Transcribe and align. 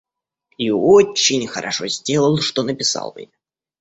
И 0.57 0.71
очень 0.71 1.45
хорошо 1.47 1.87
сделал, 1.87 2.39
что 2.41 2.63
написал 2.63 3.13
мне. 3.15 3.29